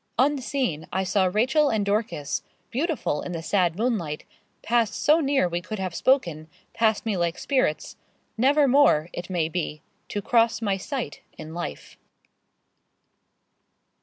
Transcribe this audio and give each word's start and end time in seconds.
Unseen 0.17 0.87
I 0.91 1.03
saw 1.03 1.25
Rachel 1.31 1.69
and 1.69 1.85
Dorcas, 1.85 2.41
beautiful 2.71 3.21
in 3.21 3.33
the 3.33 3.43
sad 3.43 3.75
moonlight, 3.77 4.23
passed 4.63 4.95
so 4.95 5.19
near 5.19 5.47
we 5.47 5.61
could 5.61 5.77
have 5.77 5.93
spoken 5.93 6.47
passed 6.73 7.05
me 7.05 7.15
like 7.17 7.37
spirits 7.37 7.97
never 8.35 8.67
more, 8.67 9.09
it 9.13 9.29
may 9.29 9.47
be, 9.47 9.83
to 10.09 10.19
cross 10.19 10.59
my 10.59 10.75
sight 10.75 11.21
in 11.37 11.53
life. 11.53 11.99